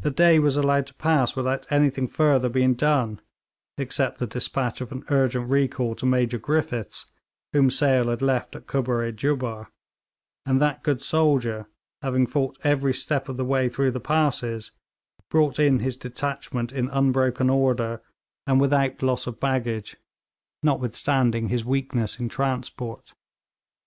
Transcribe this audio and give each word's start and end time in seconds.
The 0.00 0.10
day 0.10 0.38
was 0.38 0.56
allowed 0.56 0.86
to 0.86 0.94
pass 0.94 1.36
without 1.36 1.66
anything 1.70 2.08
further 2.08 2.48
being 2.48 2.72
done, 2.72 3.20
except 3.76 4.18
the 4.18 4.26
despatch 4.26 4.80
of 4.80 4.90
an 4.90 5.04
urgent 5.10 5.50
recall 5.50 5.94
to 5.96 6.06
Major 6.06 6.38
Griffiths, 6.38 7.08
whom 7.52 7.68
Sale 7.68 8.08
had 8.08 8.22
left 8.22 8.56
at 8.56 8.66
Kubbar 8.66 9.06
i 9.06 9.10
Jubbar, 9.10 9.66
and 10.46 10.62
that 10.62 10.82
good 10.82 11.02
soldier, 11.02 11.66
having 12.00 12.26
fought 12.26 12.56
every 12.64 12.94
step 12.94 13.28
of 13.28 13.36
the 13.36 13.44
way 13.44 13.68
through 13.68 13.90
the 13.90 14.00
passes, 14.00 14.70
brought 15.28 15.58
in 15.58 15.80
his 15.80 15.98
detachment 15.98 16.72
in 16.72 16.88
unbroken 16.88 17.50
order 17.50 18.00
and 18.46 18.62
without 18.62 19.02
loss 19.02 19.26
of 19.26 19.40
baggage, 19.40 19.94
notwithstanding 20.62 21.48
his 21.48 21.66
weakness 21.66 22.18
in 22.18 22.30
transport. 22.30 23.12